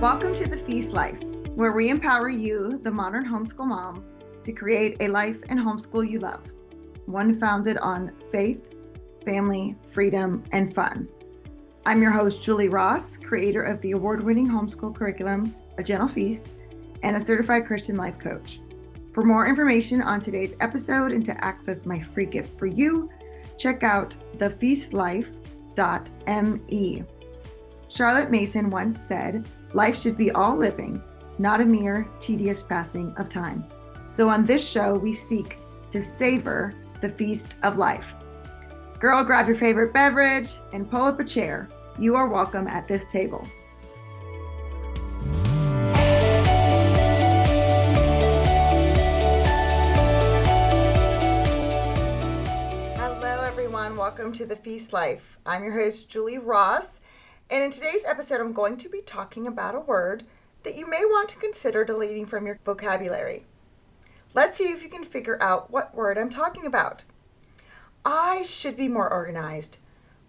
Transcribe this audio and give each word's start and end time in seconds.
Welcome 0.00 0.34
to 0.36 0.46
the 0.46 0.62
Feast 0.66 0.92
Life, 0.92 1.22
where 1.54 1.72
we 1.72 1.88
empower 1.88 2.28
you, 2.28 2.78
the 2.82 2.90
modern 2.90 3.24
homeschool 3.24 3.66
mom, 3.66 4.04
to 4.44 4.52
create 4.52 4.96
a 5.00 5.08
life 5.08 5.38
and 5.48 5.58
homeschool 5.58 6.10
you 6.10 6.18
love. 6.18 6.42
One 7.06 7.40
founded 7.40 7.78
on 7.78 8.12
faith, 8.32 8.74
family, 9.24 9.76
freedom, 9.92 10.44
and 10.52 10.74
fun. 10.74 11.08
I'm 11.86 12.02
your 12.02 12.10
host, 12.10 12.42
Julie 12.42 12.68
Ross, 12.68 13.16
creator 13.16 13.62
of 13.62 13.80
the 13.80 13.92
award 13.92 14.22
winning 14.22 14.48
homeschool 14.48 14.94
curriculum, 14.94 15.54
A 15.78 15.82
Gentle 15.82 16.08
Feast, 16.08 16.48
and 17.02 17.16
a 17.16 17.20
certified 17.20 17.66
Christian 17.66 17.96
life 17.96 18.18
coach. 18.18 18.60
For 19.14 19.24
more 19.24 19.48
information 19.48 20.02
on 20.02 20.20
today's 20.20 20.54
episode 20.60 21.12
and 21.12 21.24
to 21.24 21.44
access 21.44 21.86
my 21.86 22.00
free 22.00 22.26
gift 22.26 22.58
for 22.58 22.66
you, 22.66 23.08
check 23.58 23.82
out 23.82 24.16
thefeastlife.me. 25.80 27.04
Charlotte 27.88 28.30
Mason 28.30 28.70
once 28.70 29.02
said, 29.02 29.48
Life 29.72 30.00
should 30.00 30.16
be 30.16 30.30
all 30.32 30.56
living, 30.56 31.02
not 31.38 31.60
a 31.60 31.64
mere 31.64 32.08
tedious 32.20 32.62
passing 32.62 33.14
of 33.16 33.28
time. 33.28 33.64
So 34.08 34.28
on 34.28 34.44
this 34.44 34.68
show, 34.68 34.94
we 34.94 35.12
seek 35.12 35.58
to 35.90 36.02
savor 36.02 36.74
the 37.00 37.08
feast 37.08 37.56
of 37.62 37.78
life. 37.78 38.14
Girl, 38.98 39.24
grab 39.24 39.46
your 39.46 39.56
favorite 39.56 39.92
beverage 39.92 40.56
and 40.72 40.90
pull 40.90 41.02
up 41.02 41.20
a 41.20 41.24
chair. 41.24 41.68
You 41.98 42.16
are 42.16 42.28
welcome 42.28 42.66
at 42.66 42.86
this 42.86 43.06
table. 43.06 43.46
Everyone. 53.80 53.98
Welcome 53.98 54.32
to 54.32 54.44
the 54.44 54.56
Feast 54.56 54.92
Life. 54.92 55.38
I'm 55.46 55.64
your 55.64 55.72
host, 55.72 56.06
Julie 56.06 56.36
Ross. 56.36 57.00
And 57.50 57.64
in 57.64 57.70
today's 57.70 58.04
episode, 58.04 58.38
I'm 58.38 58.52
going 58.52 58.76
to 58.76 58.90
be 58.90 59.00
talking 59.00 59.46
about 59.46 59.74
a 59.74 59.80
word 59.80 60.24
that 60.64 60.74
you 60.74 60.86
may 60.86 61.02
want 61.02 61.30
to 61.30 61.38
consider 61.38 61.82
deleting 61.82 62.26
from 62.26 62.44
your 62.44 62.58
vocabulary. 62.62 63.46
Let's 64.34 64.58
see 64.58 64.70
if 64.70 64.82
you 64.82 64.90
can 64.90 65.02
figure 65.02 65.42
out 65.42 65.70
what 65.70 65.94
word 65.94 66.18
I'm 66.18 66.28
talking 66.28 66.66
about. 66.66 67.04
I 68.04 68.42
should 68.42 68.76
be 68.76 68.86
more 68.86 69.10
organized. 69.10 69.78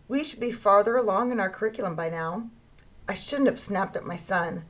We 0.07 0.23
should 0.23 0.39
be 0.39 0.53
farther 0.53 0.95
along 0.95 1.33
in 1.33 1.39
our 1.41 1.49
curriculum 1.49 1.93
by 1.93 2.07
now. 2.09 2.49
I 3.05 3.15
shouldn't 3.15 3.49
have 3.49 3.59
snapped 3.59 3.97
at 3.97 4.05
my 4.05 4.15
son. 4.15 4.63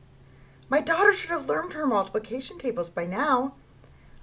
My 0.69 0.81
daughter 0.81 1.13
should 1.13 1.30
have 1.30 1.47
learned 1.47 1.73
her 1.73 1.86
multiplication 1.86 2.58
tables 2.58 2.89
by 2.89 3.06
now. 3.06 3.53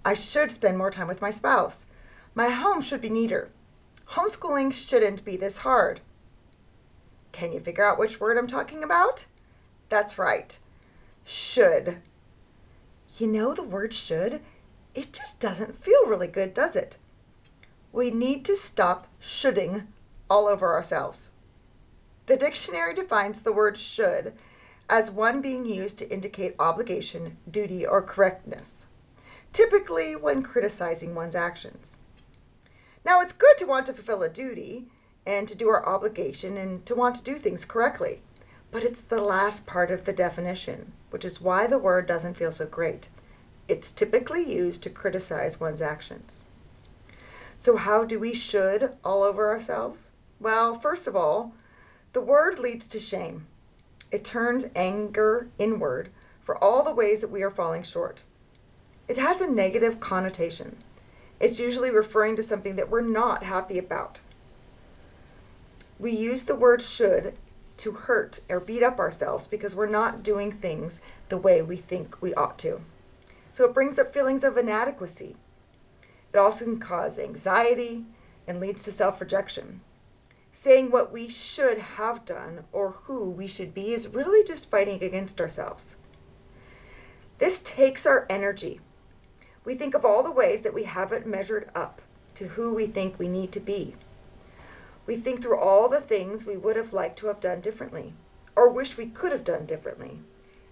I 0.04 0.14
should 0.14 0.50
spend 0.50 0.78
more 0.78 0.90
time 0.90 1.06
with 1.06 1.22
my 1.22 1.30
spouse. 1.30 1.86
My 2.34 2.48
home 2.48 2.82
should 2.82 3.00
be 3.00 3.08
neater. 3.08 3.52
Homeschooling 4.12 4.72
shouldn't 4.72 5.24
be 5.24 5.36
this 5.36 5.58
hard. 5.58 6.00
Can 7.32 7.52
you 7.52 7.60
figure 7.60 7.84
out 7.84 7.98
which 7.98 8.20
word 8.20 8.38
I'm 8.38 8.46
talking 8.46 8.82
about? 8.82 9.26
That's 9.90 10.18
right. 10.18 10.58
Should. 11.24 11.98
You 13.18 13.26
know 13.26 13.54
the 13.54 13.62
word 13.62 13.92
should? 13.92 14.40
It 14.94 15.12
just 15.12 15.40
doesn't 15.40 15.76
feel 15.76 16.06
really 16.06 16.26
good, 16.26 16.54
does 16.54 16.74
it? 16.74 16.96
We 17.92 18.10
need 18.10 18.44
to 18.46 18.56
stop 18.56 19.08
shoulding 19.20 19.88
all 20.30 20.46
over 20.46 20.72
ourselves. 20.72 21.30
The 22.26 22.36
dictionary 22.36 22.94
defines 22.94 23.40
the 23.40 23.52
word 23.52 23.76
should 23.76 24.34
as 24.88 25.10
one 25.10 25.42
being 25.42 25.66
used 25.66 25.98
to 25.98 26.10
indicate 26.10 26.54
obligation, 26.58 27.36
duty, 27.50 27.86
or 27.86 28.00
correctness, 28.00 28.86
typically 29.52 30.16
when 30.16 30.42
criticizing 30.42 31.14
one's 31.14 31.34
actions. 31.34 31.98
Now, 33.04 33.20
it's 33.20 33.32
good 33.32 33.56
to 33.58 33.66
want 33.66 33.86
to 33.86 33.92
fulfill 33.92 34.22
a 34.22 34.28
duty, 34.28 34.88
and 35.28 35.46
to 35.46 35.54
do 35.54 35.68
our 35.68 35.86
obligation 35.86 36.56
and 36.56 36.86
to 36.86 36.94
want 36.94 37.14
to 37.14 37.22
do 37.22 37.34
things 37.34 37.66
correctly. 37.66 38.22
But 38.70 38.82
it's 38.82 39.02
the 39.02 39.20
last 39.20 39.66
part 39.66 39.90
of 39.90 40.06
the 40.06 40.12
definition, 40.12 40.92
which 41.10 41.22
is 41.22 41.38
why 41.38 41.66
the 41.66 41.78
word 41.78 42.06
doesn't 42.06 42.38
feel 42.38 42.50
so 42.50 42.64
great. 42.64 43.10
It's 43.68 43.92
typically 43.92 44.42
used 44.42 44.82
to 44.82 44.90
criticize 44.90 45.60
one's 45.60 45.82
actions. 45.82 46.40
So, 47.58 47.76
how 47.76 48.04
do 48.04 48.18
we 48.18 48.32
should 48.32 48.96
all 49.04 49.22
over 49.22 49.50
ourselves? 49.50 50.12
Well, 50.40 50.72
first 50.72 51.06
of 51.06 51.14
all, 51.14 51.52
the 52.14 52.22
word 52.22 52.58
leads 52.58 52.86
to 52.88 52.98
shame. 52.98 53.46
It 54.10 54.24
turns 54.24 54.70
anger 54.74 55.48
inward 55.58 56.08
for 56.40 56.56
all 56.64 56.82
the 56.82 56.94
ways 56.94 57.20
that 57.20 57.30
we 57.30 57.42
are 57.42 57.50
falling 57.50 57.82
short. 57.82 58.22
It 59.08 59.18
has 59.18 59.42
a 59.42 59.50
negative 59.50 60.00
connotation. 60.00 60.78
It's 61.40 61.60
usually 61.60 61.90
referring 61.90 62.36
to 62.36 62.42
something 62.42 62.76
that 62.76 62.90
we're 62.90 63.00
not 63.00 63.44
happy 63.44 63.78
about. 63.78 64.20
We 65.98 66.12
use 66.12 66.44
the 66.44 66.54
word 66.54 66.82
should 66.82 67.34
to 67.78 67.92
hurt 67.92 68.40
or 68.48 68.60
beat 68.60 68.82
up 68.82 68.98
ourselves 68.98 69.46
because 69.46 69.74
we're 69.74 69.86
not 69.86 70.22
doing 70.22 70.50
things 70.50 71.00
the 71.28 71.38
way 71.38 71.62
we 71.62 71.76
think 71.76 72.20
we 72.20 72.34
ought 72.34 72.58
to. 72.60 72.80
So 73.50 73.64
it 73.64 73.74
brings 73.74 73.98
up 73.98 74.12
feelings 74.12 74.44
of 74.44 74.56
inadequacy. 74.56 75.36
It 76.32 76.38
also 76.38 76.64
can 76.64 76.80
cause 76.80 77.18
anxiety 77.18 78.04
and 78.46 78.60
leads 78.60 78.82
to 78.84 78.92
self 78.92 79.20
rejection. 79.20 79.80
Saying 80.50 80.90
what 80.90 81.12
we 81.12 81.28
should 81.28 81.78
have 81.78 82.24
done 82.24 82.64
or 82.72 82.90
who 83.04 83.30
we 83.30 83.46
should 83.46 83.74
be 83.74 83.92
is 83.92 84.08
really 84.08 84.42
just 84.44 84.70
fighting 84.70 85.02
against 85.02 85.40
ourselves. 85.40 85.96
This 87.38 87.60
takes 87.60 88.06
our 88.06 88.26
energy. 88.28 88.80
We 89.68 89.74
think 89.74 89.94
of 89.94 90.02
all 90.02 90.22
the 90.22 90.30
ways 90.30 90.62
that 90.62 90.72
we 90.72 90.84
haven't 90.84 91.26
measured 91.26 91.68
up 91.74 92.00
to 92.36 92.48
who 92.48 92.72
we 92.72 92.86
think 92.86 93.18
we 93.18 93.28
need 93.28 93.52
to 93.52 93.60
be. 93.60 93.96
We 95.04 95.14
think 95.16 95.42
through 95.42 95.58
all 95.58 95.90
the 95.90 96.00
things 96.00 96.46
we 96.46 96.56
would 96.56 96.76
have 96.76 96.94
liked 96.94 97.18
to 97.18 97.26
have 97.26 97.38
done 97.38 97.60
differently 97.60 98.14
or 98.56 98.70
wish 98.70 98.96
we 98.96 99.04
could 99.04 99.30
have 99.30 99.44
done 99.44 99.66
differently. 99.66 100.20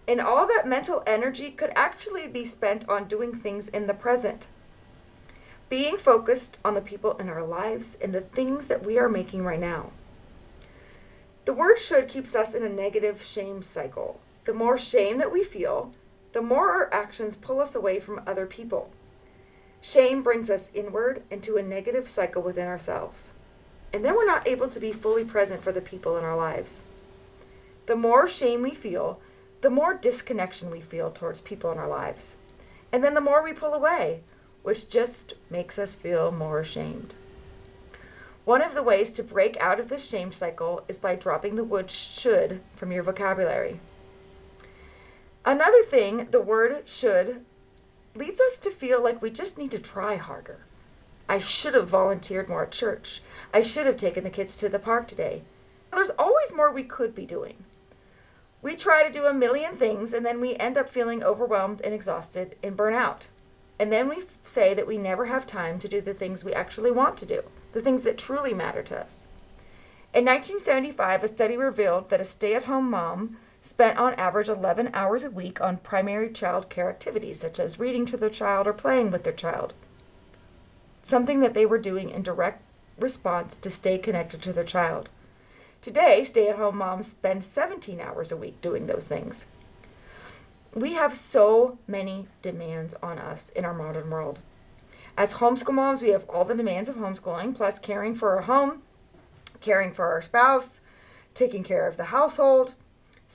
And 0.09 0.19
all 0.19 0.47
that 0.47 0.67
mental 0.67 1.03
energy 1.07 1.51
could 1.51 1.73
actually 1.77 2.27
be 2.27 2.47
spent 2.47 2.89
on 2.89 3.07
doing 3.07 3.35
things 3.35 3.69
in 3.69 3.87
the 3.87 3.93
present. 3.93 4.49
Being 5.69 5.99
focused 5.99 6.59
on 6.65 6.73
the 6.73 6.81
people 6.81 7.19
in 7.19 7.29
our 7.29 7.45
lives 7.45 7.99
and 8.03 8.15
the 8.15 8.23
things 8.23 8.67
that 8.69 8.87
we 8.87 8.99
are 8.99 9.11
making 9.11 9.45
right 9.45 9.61
now. 9.61 9.93
The 11.45 11.53
word 11.53 11.77
should 11.77 12.09
keeps 12.09 12.35
us 12.35 12.55
in 12.55 12.63
a 12.63 12.69
negative 12.71 13.23
shame 13.23 13.61
cycle. 13.61 14.21
The 14.45 14.55
more 14.55 14.79
shame 14.79 15.19
that 15.19 15.35
we 15.35 15.45
feel, 15.45 15.93
the 16.33 16.43
more 16.43 16.71
our 16.71 16.93
actions 16.93 17.37
pull 17.37 17.61
us 17.61 17.75
away 17.75 18.01
from 18.01 18.23
other 18.27 18.47
people. 18.47 18.91
Shame 19.81 20.23
brings 20.23 20.51
us 20.51 20.71
inward 20.75 21.23
into 21.31 21.57
a 21.57 21.63
negative 21.63 22.09
cycle 22.09 22.43
within 22.43 22.67
ourselves 22.67 23.33
and 23.97 24.05
then 24.05 24.15
we're 24.15 24.27
not 24.27 24.47
able 24.47 24.69
to 24.69 24.79
be 24.79 24.93
fully 24.93 25.25
present 25.25 25.63
for 25.63 25.73
the 25.73 25.81
people 25.81 26.19
in 26.19 26.25
our 26.25 26.37
lives. 26.37 26.85
The 27.87 27.97
more 27.97 28.29
shame 28.29 28.61
we 28.61 28.73
feel, 28.73 29.21
the 29.63 29.71
more 29.71 29.95
disconnection 29.95 30.71
we 30.71 30.83
feel 30.83 31.11
towards 31.11 31.41
people 31.41 31.73
in 31.73 31.79
our 31.79 31.89
lives. 31.89 32.37
And 32.93 33.03
then 33.03 33.15
the 33.15 33.23
more 33.23 33.43
we 33.43 33.55
pull 33.55 33.73
away, 33.73 34.21
which 34.63 34.91
just 34.91 35.33
makes 35.49 35.79
us 35.79 35.95
feel 35.95 36.31
more 36.31 36.61
ashamed. 36.61 37.15
One 38.45 38.61
of 38.61 38.75
the 38.75 38.83
ways 38.83 39.13
to 39.13 39.23
break 39.23 39.57
out 39.61 39.81
of 39.81 39.89
this 39.89 40.07
shame 40.07 40.31
cycle 40.31 40.85
is 40.89 40.99
by 40.99 41.15
dropping 41.15 41.57
the 41.57 41.65
word 41.65 41.91
should 41.91 42.61
from 42.75 42.93
your 42.93 43.03
vocabulary. 43.03 43.81
Another 45.47 45.85
thing, 45.85 46.27
the 46.33 46.43
word 46.43 46.83
should 46.89 47.45
leads 48.17 48.41
us 48.41 48.59
to 48.59 48.71
feel 48.71 49.01
like 49.01 49.23
we 49.23 49.31
just 49.31 49.57
need 49.57 49.71
to 49.71 49.79
try 49.79 50.17
harder. 50.17 50.65
I 51.29 51.39
should 51.39 51.75
have 51.75 51.89
volunteered 51.89 52.49
more 52.49 52.65
at 52.65 52.73
church. 52.73 53.23
I 53.55 53.61
should 53.61 53.87
have 53.87 53.97
taken 53.97 54.25
the 54.25 54.31
kids 54.31 54.57
to 54.57 54.69
the 54.69 54.81
park 54.81 55.07
today. 55.07 55.43
There's 55.93 56.11
always 56.19 56.53
more 56.53 56.73
we 56.73 56.83
could 56.83 57.15
be 57.15 57.27
doing. 57.27 57.65
We 58.61 58.75
try 58.75 59.05
to 59.05 59.13
do 59.13 59.27
a 59.27 59.35
million 59.35 59.77
things 59.77 60.13
and 60.13 60.27
then 60.27 60.41
we 60.41 60.57
end 60.57 60.77
up 60.77 60.89
feeling 60.89 61.23
overwhelmed 61.23 61.81
and 61.83 61.95
exhausted 61.95 62.57
and 62.61 62.77
burn 62.77 62.95
out. 62.95 63.29
And 63.79 63.93
then 63.93 64.09
we 64.09 64.25
say 64.43 64.75
that 64.75 64.87
we 64.87 64.99
never 64.99 65.27
have 65.27 65.47
time 65.47 65.79
to 65.79 65.89
do 65.89 66.01
the 66.01 66.15
things 66.15 66.43
we 66.43 66.55
actually 66.55 66.91
want 66.91 67.17
to 67.19 67.27
do, 67.27 67.43
the 67.73 67.83
things 67.83 68.03
that 68.03 68.19
truly 68.19 68.53
matter 68.53 68.83
to 68.83 68.99
us. 68.99 69.29
In 70.13 70.25
1975, 70.25 71.23
a 71.23 71.29
study 71.29 71.57
revealed 71.57 72.11
that 72.11 72.21
a 72.21 72.25
stay 72.25 72.55
at 72.55 72.65
home 72.65 72.91
mom 72.91 73.37
spent 73.67 73.99
on 73.99 74.15
average 74.15 74.49
11 74.49 74.91
hours 74.95 75.25
a 75.25 75.31
week 75.31 75.61
on 75.61 75.77
primary 75.79 76.31
child 76.31 76.69
care 76.69 76.89
activities 76.89 77.41
such 77.41 77.59
as 77.59 77.79
reading 77.79 78.07
to 78.07 78.17
their 78.17 78.31
child 78.31 78.67
or 78.67 78.73
playing 78.73 79.11
with 79.11 79.25
their 79.25 79.33
child 79.33 79.75
something 81.07 81.39
that 81.39 81.55
they 81.55 81.65
were 81.65 81.79
doing 81.79 82.11
in 82.11 82.21
direct 82.21 82.61
response 82.99 83.57
to 83.57 83.71
stay 83.71 83.97
connected 83.97 84.43
to 84.43 84.53
their 84.53 84.65
child. 84.65 85.09
Today, 85.81 86.25
stay 86.25 86.49
at 86.49 86.57
home 86.57 86.79
moms 86.79 87.07
spend 87.07 87.45
17 87.45 88.01
hours 88.01 88.33
a 88.33 88.37
week 88.37 88.61
doing 88.61 88.87
those 88.87 89.07
things. 89.07 89.47
We 90.75 90.95
have 90.95 91.17
so 91.17 91.79
many 91.87 92.27
demands 92.43 92.95
on 93.03 93.21
us 93.21 93.51
in 93.51 93.65
our 93.65 93.73
modern 93.73 94.11
world. 94.11 94.41
As 95.17 95.35
homeschool 95.35 95.75
moms, 95.75 96.03
we 96.03 96.09
have 96.09 96.29
all 96.29 96.45
the 96.45 96.57
demands 96.57 96.89
of 96.89 96.97
homeschooling, 96.97 97.55
plus 97.55 97.79
caring 97.79 98.17
for 98.17 98.35
our 98.35 98.43
home, 98.43 98.83
caring 99.61 99.93
for 99.93 100.07
our 100.07 100.21
spouse, 100.21 100.81
taking 101.35 101.63
care 101.63 101.87
of 101.87 101.97
the 101.97 102.07
household. 102.07 102.75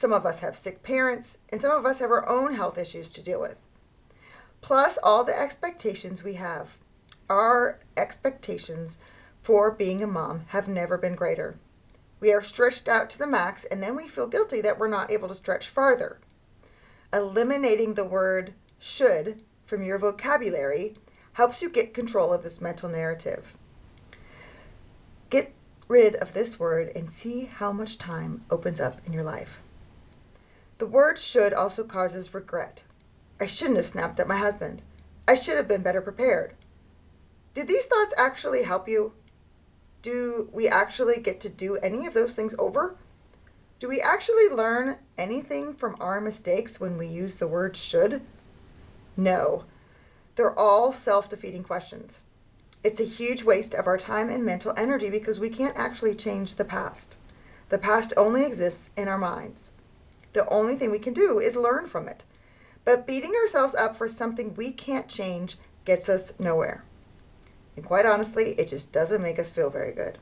Some 0.01 0.13
of 0.13 0.25
us 0.25 0.39
have 0.39 0.55
sick 0.55 0.81
parents, 0.81 1.37
and 1.49 1.61
some 1.61 1.69
of 1.69 1.85
us 1.85 1.99
have 1.99 2.09
our 2.09 2.27
own 2.27 2.55
health 2.55 2.79
issues 2.79 3.11
to 3.11 3.21
deal 3.21 3.39
with. 3.39 3.67
Plus, 4.59 4.97
all 5.03 5.23
the 5.23 5.39
expectations 5.39 6.23
we 6.23 6.33
have 6.33 6.79
our 7.29 7.77
expectations 7.95 8.97
for 9.43 9.69
being 9.69 10.01
a 10.01 10.07
mom 10.07 10.45
have 10.47 10.67
never 10.67 10.97
been 10.97 11.13
greater. 11.13 11.59
We 12.19 12.33
are 12.33 12.41
stretched 12.41 12.87
out 12.87 13.11
to 13.11 13.19
the 13.19 13.27
max, 13.27 13.63
and 13.63 13.83
then 13.83 13.95
we 13.95 14.07
feel 14.07 14.25
guilty 14.25 14.59
that 14.61 14.79
we're 14.79 14.87
not 14.87 15.11
able 15.11 15.27
to 15.27 15.35
stretch 15.35 15.69
farther. 15.69 16.19
Eliminating 17.13 17.93
the 17.93 18.03
word 18.03 18.55
should 18.79 19.43
from 19.65 19.83
your 19.83 19.99
vocabulary 19.99 20.95
helps 21.33 21.61
you 21.61 21.69
get 21.69 21.93
control 21.93 22.33
of 22.33 22.41
this 22.41 22.59
mental 22.59 22.89
narrative. 22.89 23.55
Get 25.29 25.53
rid 25.87 26.15
of 26.15 26.33
this 26.33 26.59
word 26.59 26.91
and 26.95 27.11
see 27.11 27.45
how 27.45 27.71
much 27.71 27.99
time 27.99 28.45
opens 28.49 28.81
up 28.81 28.99
in 29.05 29.13
your 29.13 29.23
life. 29.23 29.60
The 30.81 30.87
word 30.87 31.19
should 31.19 31.53
also 31.53 31.83
causes 31.83 32.33
regret. 32.33 32.85
I 33.39 33.45
shouldn't 33.45 33.77
have 33.77 33.85
snapped 33.85 34.19
at 34.19 34.27
my 34.27 34.37
husband. 34.37 34.81
I 35.27 35.35
should 35.35 35.55
have 35.55 35.67
been 35.67 35.83
better 35.83 36.01
prepared. 36.01 36.55
Did 37.53 37.67
these 37.67 37.85
thoughts 37.85 38.15
actually 38.17 38.63
help 38.63 38.87
you? 38.87 39.13
Do 40.01 40.49
we 40.51 40.67
actually 40.67 41.21
get 41.21 41.39
to 41.41 41.49
do 41.49 41.75
any 41.75 42.07
of 42.07 42.15
those 42.15 42.33
things 42.33 42.55
over? 42.57 42.95
Do 43.77 43.87
we 43.87 44.01
actually 44.01 44.49
learn 44.49 44.97
anything 45.19 45.75
from 45.75 45.97
our 45.99 46.19
mistakes 46.19 46.79
when 46.79 46.97
we 46.97 47.05
use 47.05 47.35
the 47.35 47.45
word 47.47 47.77
should? 47.77 48.23
No. 49.15 49.65
They're 50.33 50.57
all 50.57 50.91
self 50.91 51.29
defeating 51.29 51.63
questions. 51.63 52.21
It's 52.83 52.99
a 52.99 53.03
huge 53.03 53.43
waste 53.43 53.75
of 53.75 53.85
our 53.85 53.99
time 53.99 54.29
and 54.29 54.43
mental 54.43 54.73
energy 54.75 55.11
because 55.11 55.39
we 55.39 55.49
can't 55.51 55.77
actually 55.77 56.15
change 56.15 56.55
the 56.55 56.65
past. 56.65 57.17
The 57.69 57.77
past 57.77 58.13
only 58.17 58.43
exists 58.45 58.89
in 58.97 59.07
our 59.07 59.19
minds. 59.19 59.73
The 60.33 60.47
only 60.49 60.75
thing 60.75 60.91
we 60.91 60.99
can 60.99 61.13
do 61.13 61.39
is 61.39 61.55
learn 61.55 61.87
from 61.87 62.07
it. 62.07 62.23
But 62.83 63.05
beating 63.05 63.33
ourselves 63.35 63.75
up 63.75 63.95
for 63.95 64.07
something 64.07 64.55
we 64.55 64.71
can't 64.71 65.07
change 65.07 65.57
gets 65.85 66.09
us 66.09 66.33
nowhere. 66.39 66.83
And 67.75 67.85
quite 67.85 68.05
honestly, 68.05 68.51
it 68.59 68.67
just 68.67 68.91
doesn't 68.91 69.21
make 69.21 69.39
us 69.39 69.51
feel 69.51 69.69
very 69.69 69.93
good. 69.93 70.17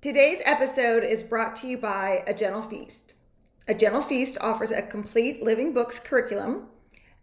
Today's 0.00 0.42
episode 0.44 1.04
is 1.04 1.22
brought 1.22 1.54
to 1.56 1.66
you 1.66 1.78
by 1.78 2.24
A 2.26 2.34
Gentle 2.34 2.62
Feast. 2.62 3.14
A 3.68 3.74
Gentle 3.74 4.02
Feast 4.02 4.36
offers 4.40 4.72
a 4.72 4.82
complete 4.82 5.42
living 5.42 5.72
books 5.72 6.00
curriculum, 6.00 6.66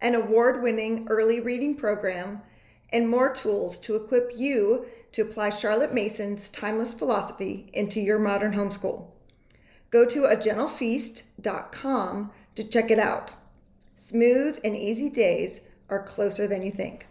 an 0.00 0.14
award 0.14 0.62
winning 0.62 1.06
early 1.10 1.40
reading 1.40 1.74
program, 1.74 2.40
and 2.90 3.08
more 3.08 3.30
tools 3.32 3.78
to 3.80 3.96
equip 3.96 4.32
you 4.34 4.86
to 5.12 5.22
apply 5.22 5.50
Charlotte 5.50 5.92
Mason's 5.92 6.48
timeless 6.48 6.94
philosophy 6.94 7.68
into 7.74 8.00
your 8.00 8.18
modern 8.18 8.54
homeschool. 8.54 9.08
Go 9.90 10.06
to 10.06 10.20
agentlefeast.com 10.20 12.30
to 12.54 12.64
check 12.64 12.90
it 12.90 12.98
out. 12.98 13.32
Smooth 13.96 14.60
and 14.64 14.76
easy 14.76 15.10
days 15.10 15.62
are 15.88 16.02
closer 16.02 16.46
than 16.46 16.62
you 16.62 16.70
think. 16.70 17.06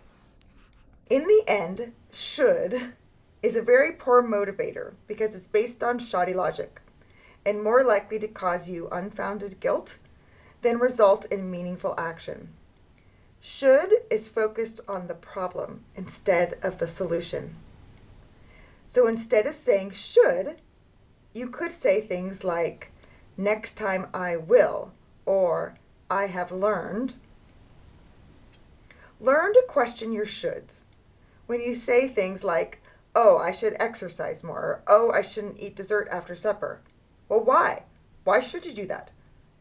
In 1.09 1.23
the 1.23 1.43
end, 1.47 1.91
should 2.11 2.93
is 3.41 3.55
a 3.55 3.61
very 3.61 3.91
poor 3.91 4.23
motivator 4.23 4.93
because 5.07 5.35
it's 5.35 5.47
based 5.47 5.83
on 5.83 5.99
shoddy 5.99 6.33
logic 6.33 6.81
and 7.45 7.63
more 7.63 7.83
likely 7.83 8.19
to 8.19 8.27
cause 8.27 8.69
you 8.69 8.87
unfounded 8.91 9.59
guilt 9.59 9.97
than 10.61 10.77
result 10.77 11.25
in 11.25 11.49
meaningful 11.49 11.95
action. 11.97 12.49
Should 13.41 13.93
is 14.09 14.27
focused 14.27 14.81
on 14.87 15.07
the 15.07 15.15
problem 15.15 15.85
instead 15.95 16.57
of 16.61 16.77
the 16.77 16.87
solution. 16.87 17.55
So 18.87 19.07
instead 19.07 19.45
of 19.45 19.55
saying 19.55 19.91
should, 19.91 20.57
you 21.33 21.47
could 21.49 21.71
say 21.71 22.01
things 22.01 22.43
like, 22.43 22.91
next 23.37 23.73
time 23.73 24.07
I 24.13 24.35
will, 24.35 24.93
or 25.25 25.75
I 26.09 26.27
have 26.27 26.51
learned. 26.51 27.13
Learn 29.19 29.53
to 29.53 29.63
question 29.67 30.11
your 30.11 30.25
shoulds. 30.25 30.85
When 31.45 31.61
you 31.61 31.75
say 31.75 32.07
things 32.07 32.43
like, 32.43 32.81
oh, 33.15 33.37
I 33.37 33.51
should 33.51 33.75
exercise 33.79 34.43
more, 34.43 34.59
or 34.59 34.83
oh, 34.87 35.11
I 35.11 35.21
shouldn't 35.21 35.59
eat 35.59 35.75
dessert 35.75 36.07
after 36.11 36.35
supper. 36.35 36.81
Well, 37.27 37.43
why? 37.43 37.83
Why 38.23 38.39
should 38.39 38.65
you 38.65 38.73
do 38.73 38.85
that? 38.85 39.11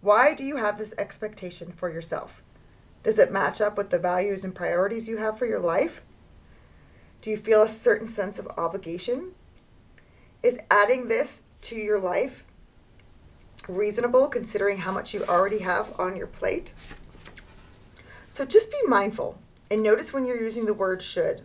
Why 0.00 0.34
do 0.34 0.44
you 0.44 0.56
have 0.56 0.78
this 0.78 0.94
expectation 0.96 1.72
for 1.72 1.90
yourself? 1.90 2.42
Does 3.02 3.18
it 3.18 3.32
match 3.32 3.60
up 3.60 3.76
with 3.76 3.90
the 3.90 3.98
values 3.98 4.44
and 4.44 4.54
priorities 4.54 5.08
you 5.08 5.16
have 5.16 5.38
for 5.38 5.46
your 5.46 5.60
life? 5.60 6.02
Do 7.20 7.30
you 7.30 7.36
feel 7.36 7.62
a 7.62 7.68
certain 7.68 8.06
sense 8.06 8.38
of 8.38 8.48
obligation? 8.56 9.32
Is 10.42 10.58
adding 10.70 11.08
this 11.08 11.42
to 11.62 11.76
your 11.76 11.98
life 11.98 12.44
reasonable 13.68 14.28
considering 14.28 14.78
how 14.78 14.92
much 14.92 15.12
you 15.12 15.24
already 15.24 15.58
have 15.58 15.98
on 15.98 16.16
your 16.16 16.26
plate? 16.26 16.72
So 18.30 18.44
just 18.44 18.70
be 18.70 18.78
mindful 18.86 19.38
and 19.70 19.82
notice 19.82 20.12
when 20.12 20.26
you're 20.26 20.40
using 20.40 20.66
the 20.66 20.74
word 20.74 21.02
should. 21.02 21.42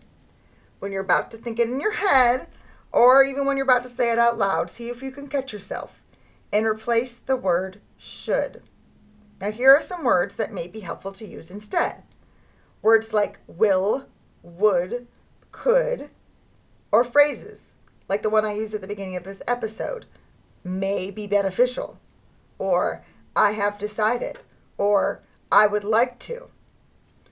When 0.79 0.91
you're 0.91 1.01
about 1.01 1.31
to 1.31 1.37
think 1.37 1.59
it 1.59 1.69
in 1.69 1.79
your 1.79 1.93
head, 1.93 2.47
or 2.91 3.23
even 3.23 3.45
when 3.45 3.57
you're 3.57 3.65
about 3.65 3.83
to 3.83 3.89
say 3.89 4.11
it 4.11 4.19
out 4.19 4.37
loud, 4.37 4.69
see 4.69 4.89
if 4.89 5.01
you 5.01 5.11
can 5.11 5.27
catch 5.27 5.51
yourself 5.51 6.01
and 6.51 6.65
replace 6.65 7.17
the 7.17 7.35
word 7.35 7.81
should. 7.97 8.61
Now, 9.41 9.51
here 9.51 9.75
are 9.75 9.81
some 9.81 10.03
words 10.03 10.35
that 10.35 10.53
may 10.53 10.67
be 10.67 10.81
helpful 10.81 11.11
to 11.13 11.27
use 11.27 11.51
instead 11.51 12.03
words 12.81 13.13
like 13.13 13.39
will, 13.47 14.05
would, 14.43 15.07
could, 15.51 16.09
or 16.91 17.03
phrases 17.03 17.75
like 18.09 18.21
the 18.21 18.29
one 18.29 18.45
I 18.45 18.53
used 18.53 18.73
at 18.73 18.81
the 18.81 18.87
beginning 18.87 19.15
of 19.15 19.23
this 19.23 19.41
episode 19.47 20.05
may 20.63 21.11
be 21.11 21.27
beneficial, 21.27 21.99
or 22.57 23.03
I 23.35 23.51
have 23.51 23.77
decided, 23.77 24.39
or 24.77 25.21
I 25.51 25.67
would 25.67 25.83
like 25.83 26.19
to. 26.19 26.47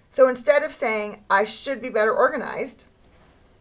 So 0.09 0.27
instead 0.27 0.63
of 0.63 0.73
saying 0.73 1.23
I 1.29 1.45
should 1.45 1.81
be 1.81 1.89
better 1.89 2.13
organized, 2.13 2.85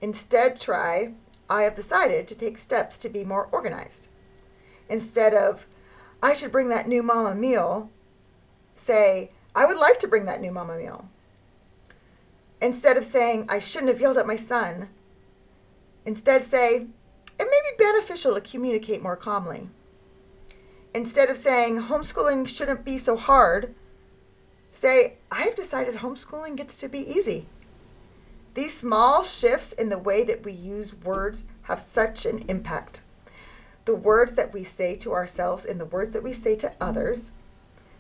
instead 0.01 0.59
try 0.59 1.15
I 1.49 1.63
have 1.63 1.75
decided 1.75 2.27
to 2.29 2.35
take 2.35 2.59
steps 2.59 2.99
to 2.99 3.09
be 3.09 3.25
more 3.25 3.49
organized. 3.53 4.09
Instead 4.89 5.35
of 5.35 5.67
I 6.23 6.35
should 6.35 6.53
bring 6.53 6.69
that 6.69 6.89
new 6.89 7.03
mama 7.03 7.35
meal, 7.35 7.91
say 8.75 9.31
I 9.55 9.67
would 9.67 9.79
like 9.79 9.99
to 10.01 10.09
bring 10.09 10.27
that 10.27 10.41
new 10.41 10.53
mama 10.53 10.77
meal. 10.77 11.09
Instead 12.61 12.97
of 12.97 13.05
saying 13.05 13.47
I 13.49 13.59
shouldn't 13.59 13.91
have 13.91 14.01
yelled 14.01 14.19
at 14.19 14.27
my 14.27 14.37
son, 14.37 14.89
instead 16.05 16.45
say 16.45 16.89
it 17.41 17.49
may 17.51 17.71
be 17.71 17.83
beneficial 17.83 18.35
to 18.35 18.41
communicate 18.43 19.03
more 19.03 19.17
calmly. 19.17 19.69
Instead 20.95 21.31
of 21.31 21.39
saying 21.39 21.83
homeschooling 21.83 22.47
shouldn't 22.47 22.85
be 22.85 22.99
so 22.99 23.17
hard, 23.17 23.75
say, 24.71 25.15
I've 25.31 25.55
decided 25.55 25.97
homeschooling 25.97 26.57
gets 26.57 26.77
to 26.77 26.89
be 26.89 26.99
easy. 26.99 27.47
These 28.53 28.77
small 28.77 29.25
shifts 29.25 29.73
in 29.73 29.89
the 29.89 29.97
way 29.97 30.23
that 30.25 30.45
we 30.45 30.53
use 30.53 30.95
words 30.95 31.45
have 31.63 31.81
such 31.81 32.27
an 32.27 32.45
impact. 32.47 33.01
The 33.87 33.95
words 33.95 34.35
that 34.35 34.53
we 34.53 34.63
say 34.63 34.95
to 34.97 35.13
ourselves 35.13 35.65
and 35.65 35.81
the 35.81 35.87
words 35.87 36.11
that 36.11 36.23
we 36.23 36.35
say 36.35 36.57
to 36.57 36.75
others 36.79 37.33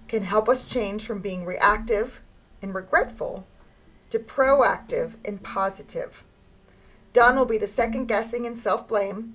can 0.07 0.25
help 0.25 0.51
us 0.51 0.65
change 0.65 1.07
from 1.07 1.21
being 1.21 1.47
reactive 1.47 2.21
and 2.61 2.75
regretful 2.75 3.47
to 4.11 4.19
proactive 4.19 5.15
and 5.25 5.43
positive. 5.43 6.25
Done 7.13 7.37
will 7.37 7.45
be 7.45 7.59
the 7.59 7.67
second 7.67 8.07
guessing 8.07 8.47
and 8.47 8.57
self 8.57 8.87
blame, 8.87 9.35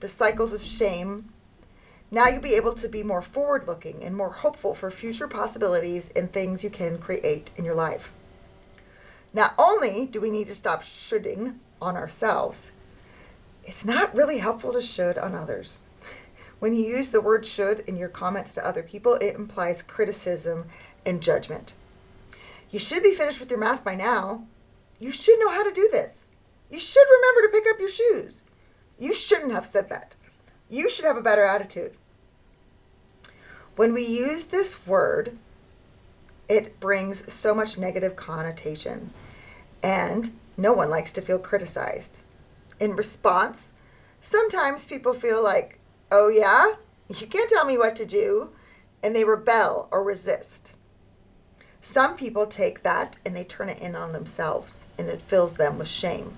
the 0.00 0.08
cycles 0.08 0.52
of 0.52 0.62
shame. 0.62 1.30
Now 2.10 2.28
you'll 2.28 2.40
be 2.40 2.54
able 2.54 2.74
to 2.74 2.88
be 2.88 3.02
more 3.02 3.22
forward 3.22 3.66
looking 3.66 4.04
and 4.04 4.14
more 4.14 4.30
hopeful 4.30 4.74
for 4.74 4.90
future 4.90 5.26
possibilities 5.26 6.10
and 6.14 6.30
things 6.30 6.62
you 6.62 6.70
can 6.70 6.98
create 6.98 7.50
in 7.56 7.64
your 7.64 7.74
life. 7.74 8.12
Not 9.32 9.54
only 9.58 10.06
do 10.06 10.20
we 10.20 10.30
need 10.30 10.46
to 10.48 10.54
stop 10.54 10.82
shoulding 10.82 11.58
on 11.80 11.96
ourselves, 11.96 12.70
it's 13.64 13.84
not 13.84 14.14
really 14.14 14.38
helpful 14.38 14.72
to 14.74 14.80
should 14.80 15.16
on 15.16 15.34
others. 15.34 15.78
When 16.58 16.74
you 16.74 16.84
use 16.84 17.10
the 17.10 17.20
word 17.20 17.44
should 17.44 17.80
in 17.80 17.96
your 17.96 18.08
comments 18.08 18.54
to 18.54 18.66
other 18.66 18.82
people, 18.82 19.14
it 19.14 19.34
implies 19.34 19.82
criticism 19.82 20.66
and 21.04 21.22
judgment. 21.22 21.72
You 22.70 22.78
should 22.78 23.02
be 23.02 23.14
finished 23.14 23.40
with 23.40 23.50
your 23.50 23.58
math 23.58 23.82
by 23.82 23.94
now. 23.94 24.46
You 24.98 25.10
should 25.10 25.38
know 25.40 25.50
how 25.50 25.62
to 25.62 25.72
do 25.72 25.88
this. 25.90 26.26
You 26.74 26.80
should 26.80 27.06
remember 27.08 27.42
to 27.42 27.52
pick 27.52 27.72
up 27.72 27.78
your 27.78 27.88
shoes. 27.88 28.42
You 28.98 29.12
shouldn't 29.14 29.52
have 29.52 29.64
said 29.64 29.88
that. 29.90 30.16
You 30.68 30.90
should 30.90 31.04
have 31.04 31.16
a 31.16 31.22
better 31.22 31.44
attitude. 31.44 31.94
When 33.76 33.94
we 33.94 34.04
use 34.04 34.46
this 34.46 34.84
word, 34.84 35.38
it 36.48 36.80
brings 36.80 37.32
so 37.32 37.54
much 37.54 37.78
negative 37.78 38.16
connotation, 38.16 39.12
and 39.84 40.32
no 40.56 40.72
one 40.72 40.90
likes 40.90 41.12
to 41.12 41.22
feel 41.22 41.38
criticized. 41.38 42.22
In 42.80 42.96
response, 42.96 43.72
sometimes 44.20 44.84
people 44.84 45.14
feel 45.14 45.40
like, 45.40 45.78
oh, 46.10 46.26
yeah, 46.26 46.72
you 47.08 47.28
can't 47.28 47.48
tell 47.48 47.66
me 47.66 47.78
what 47.78 47.94
to 47.94 48.04
do, 48.04 48.50
and 49.00 49.14
they 49.14 49.22
rebel 49.22 49.88
or 49.92 50.02
resist. 50.02 50.74
Some 51.80 52.16
people 52.16 52.46
take 52.48 52.82
that 52.82 53.18
and 53.24 53.36
they 53.36 53.44
turn 53.44 53.68
it 53.68 53.78
in 53.80 53.94
on 53.94 54.12
themselves, 54.12 54.86
and 54.98 55.06
it 55.06 55.22
fills 55.22 55.54
them 55.54 55.78
with 55.78 55.86
shame. 55.86 56.36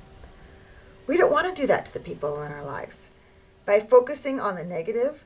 We 1.06 1.16
don't 1.16 1.32
want 1.32 1.54
to 1.54 1.60
do 1.60 1.66
that 1.68 1.84
to 1.86 1.92
the 1.92 2.00
people 2.00 2.42
in 2.42 2.52
our 2.52 2.64
lives. 2.64 3.10
By 3.64 3.80
focusing 3.80 4.40
on 4.40 4.56
the 4.56 4.64
negative, 4.64 5.24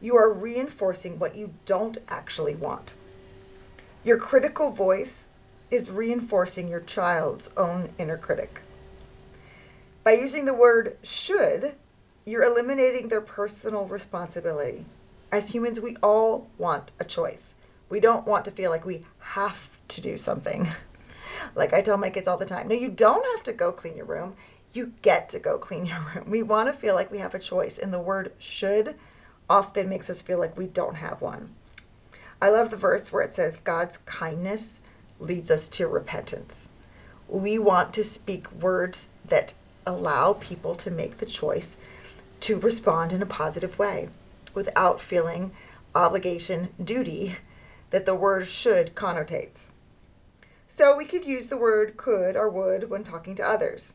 you 0.00 0.16
are 0.16 0.32
reinforcing 0.32 1.18
what 1.18 1.34
you 1.34 1.54
don't 1.64 1.98
actually 2.08 2.54
want. 2.54 2.94
Your 4.04 4.18
critical 4.18 4.70
voice 4.70 5.28
is 5.70 5.90
reinforcing 5.90 6.68
your 6.68 6.80
child's 6.80 7.50
own 7.56 7.90
inner 7.98 8.18
critic. 8.18 8.62
By 10.04 10.12
using 10.12 10.44
the 10.44 10.54
word 10.54 10.98
should, 11.02 11.74
you're 12.26 12.44
eliminating 12.44 13.08
their 13.08 13.20
personal 13.20 13.86
responsibility. 13.86 14.84
As 15.32 15.50
humans, 15.50 15.80
we 15.80 15.96
all 16.02 16.48
want 16.58 16.92
a 17.00 17.04
choice. 17.04 17.54
We 17.88 18.00
don't 18.00 18.26
want 18.26 18.44
to 18.44 18.50
feel 18.50 18.70
like 18.70 18.84
we 18.84 19.06
have 19.18 19.78
to 19.88 20.00
do 20.00 20.16
something. 20.16 20.68
like 21.54 21.72
I 21.72 21.82
tell 21.82 21.96
my 21.96 22.10
kids 22.10 22.28
all 22.28 22.36
the 22.36 22.46
time 22.46 22.68
no, 22.68 22.74
you 22.74 22.88
don't 22.88 23.26
have 23.34 23.42
to 23.44 23.52
go 23.52 23.72
clean 23.72 23.96
your 23.96 24.06
room. 24.06 24.36
You 24.74 24.92
get 25.02 25.28
to 25.30 25.38
go 25.38 25.56
clean 25.56 25.86
your 25.86 26.00
room. 26.14 26.28
We 26.28 26.42
want 26.42 26.68
to 26.68 26.72
feel 26.72 26.96
like 26.96 27.10
we 27.10 27.18
have 27.18 27.34
a 27.34 27.38
choice, 27.38 27.78
and 27.78 27.92
the 27.92 28.00
word 28.00 28.32
should 28.38 28.96
often 29.48 29.88
makes 29.88 30.10
us 30.10 30.20
feel 30.20 30.38
like 30.38 30.58
we 30.58 30.66
don't 30.66 30.96
have 30.96 31.20
one. 31.22 31.54
I 32.42 32.48
love 32.48 32.70
the 32.70 32.76
verse 32.76 33.12
where 33.12 33.22
it 33.22 33.32
says, 33.32 33.56
God's 33.56 33.98
kindness 33.98 34.80
leads 35.20 35.50
us 35.50 35.68
to 35.68 35.86
repentance. 35.86 36.68
We 37.28 37.56
want 37.56 37.94
to 37.94 38.04
speak 38.04 38.50
words 38.50 39.06
that 39.24 39.54
allow 39.86 40.32
people 40.32 40.74
to 40.74 40.90
make 40.90 41.18
the 41.18 41.26
choice 41.26 41.76
to 42.40 42.58
respond 42.58 43.12
in 43.12 43.22
a 43.22 43.26
positive 43.26 43.78
way 43.78 44.08
without 44.54 45.00
feeling 45.00 45.52
obligation, 45.94 46.70
duty 46.82 47.36
that 47.90 48.06
the 48.06 48.14
word 48.14 48.46
should 48.46 48.96
connotates. 48.96 49.68
So 50.66 50.96
we 50.96 51.04
could 51.04 51.24
use 51.24 51.46
the 51.46 51.56
word 51.56 51.96
could 51.96 52.34
or 52.34 52.48
would 52.48 52.90
when 52.90 53.04
talking 53.04 53.36
to 53.36 53.48
others. 53.48 53.92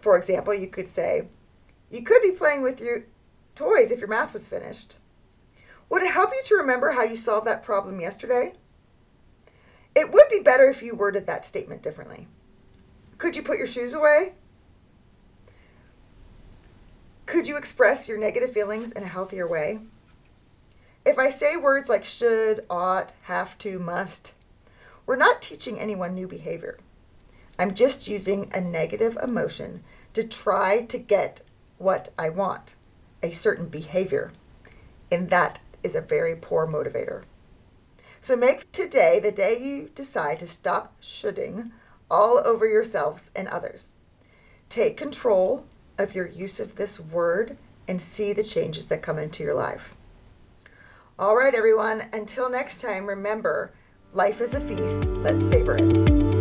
For 0.00 0.16
example, 0.16 0.54
you 0.54 0.68
could 0.68 0.88
say, 0.88 1.28
You 1.90 2.02
could 2.02 2.22
be 2.22 2.32
playing 2.32 2.62
with 2.62 2.80
your 2.80 3.04
toys 3.54 3.90
if 3.90 3.98
your 3.98 4.08
math 4.08 4.32
was 4.32 4.48
finished. 4.48 4.96
Would 5.88 6.02
it 6.02 6.12
help 6.12 6.30
you 6.32 6.42
to 6.44 6.56
remember 6.56 6.92
how 6.92 7.02
you 7.02 7.16
solved 7.16 7.46
that 7.46 7.62
problem 7.62 8.00
yesterday? 8.00 8.54
It 9.94 10.10
would 10.10 10.28
be 10.30 10.40
better 10.40 10.68
if 10.68 10.82
you 10.82 10.94
worded 10.94 11.26
that 11.26 11.44
statement 11.44 11.82
differently. 11.82 12.28
Could 13.18 13.36
you 13.36 13.42
put 13.42 13.58
your 13.58 13.66
shoes 13.66 13.92
away? 13.92 14.32
Could 17.26 17.46
you 17.46 17.56
express 17.56 18.08
your 18.08 18.18
negative 18.18 18.52
feelings 18.52 18.92
in 18.92 19.02
a 19.02 19.06
healthier 19.06 19.46
way? 19.46 19.80
If 21.04 21.18
I 21.18 21.28
say 21.28 21.56
words 21.56 21.88
like 21.88 22.04
should, 22.04 22.64
ought, 22.70 23.12
have 23.22 23.58
to, 23.58 23.78
must, 23.78 24.32
we're 25.04 25.16
not 25.16 25.42
teaching 25.42 25.78
anyone 25.78 26.14
new 26.14 26.28
behavior. 26.28 26.78
I'm 27.62 27.74
just 27.74 28.08
using 28.08 28.50
a 28.52 28.60
negative 28.60 29.16
emotion 29.22 29.84
to 30.14 30.24
try 30.24 30.82
to 30.82 30.98
get 30.98 31.42
what 31.78 32.08
I 32.18 32.28
want, 32.28 32.74
a 33.22 33.30
certain 33.30 33.68
behavior. 33.68 34.32
And 35.12 35.30
that 35.30 35.60
is 35.84 35.94
a 35.94 36.00
very 36.00 36.34
poor 36.34 36.66
motivator. 36.66 37.22
So 38.20 38.34
make 38.34 38.72
today 38.72 39.20
the 39.20 39.30
day 39.30 39.60
you 39.60 39.90
decide 39.94 40.40
to 40.40 40.46
stop 40.48 40.96
shoulding 40.98 41.70
all 42.10 42.42
over 42.44 42.66
yourselves 42.66 43.30
and 43.36 43.46
others. 43.46 43.92
Take 44.68 44.96
control 44.96 45.64
of 45.98 46.16
your 46.16 46.26
use 46.26 46.58
of 46.58 46.74
this 46.74 46.98
word 46.98 47.56
and 47.86 48.02
see 48.02 48.32
the 48.32 48.42
changes 48.42 48.86
that 48.86 49.02
come 49.02 49.20
into 49.20 49.44
your 49.44 49.54
life. 49.54 49.94
All 51.16 51.36
right, 51.36 51.54
everyone, 51.54 52.02
until 52.12 52.50
next 52.50 52.80
time, 52.80 53.06
remember 53.06 53.70
life 54.12 54.40
is 54.40 54.52
a 54.52 54.60
feast. 54.60 55.04
Let's 55.10 55.48
savor 55.48 55.76
it. 55.76 56.31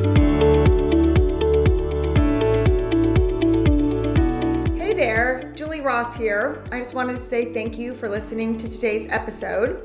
Ross 5.83 6.15
here. 6.15 6.63
I 6.71 6.77
just 6.77 6.93
wanted 6.93 7.13
to 7.13 7.23
say 7.23 7.53
thank 7.53 7.77
you 7.77 7.95
for 7.95 8.07
listening 8.07 8.57
to 8.57 8.69
today's 8.69 9.11
episode. 9.11 9.83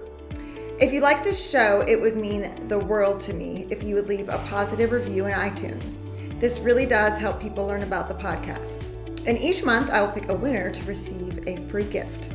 If 0.78 0.92
you 0.92 1.00
like 1.00 1.24
this 1.24 1.50
show, 1.50 1.80
it 1.88 1.98
would 2.00 2.16
mean 2.16 2.68
the 2.68 2.78
world 2.78 3.18
to 3.20 3.32
me 3.32 3.66
if 3.70 3.82
you 3.82 3.94
would 3.94 4.06
leave 4.06 4.28
a 4.28 4.38
positive 4.46 4.92
review 4.92 5.24
in 5.26 5.32
iTunes. 5.32 5.98
This 6.38 6.60
really 6.60 6.84
does 6.84 7.16
help 7.16 7.40
people 7.40 7.66
learn 7.66 7.82
about 7.82 8.08
the 8.08 8.14
podcast. 8.14 8.82
And 9.26 9.38
each 9.38 9.64
month, 9.64 9.90
I 9.90 10.02
will 10.02 10.12
pick 10.12 10.28
a 10.28 10.34
winner 10.34 10.70
to 10.70 10.84
receive 10.84 11.46
a 11.46 11.56
free 11.68 11.84
gift. 11.84 12.30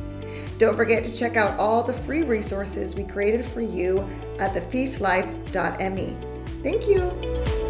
Don't 0.58 0.76
forget 0.76 1.04
to 1.04 1.16
check 1.16 1.36
out 1.36 1.58
all 1.58 1.82
the 1.82 1.92
free 1.92 2.24
resources 2.24 2.94
we 2.94 3.04
created 3.04 3.44
for 3.44 3.60
you 3.60 4.08
at 4.38 4.54
thefeastlife.me. 4.54 6.16
Thank 6.62 6.88
you. 6.88 7.61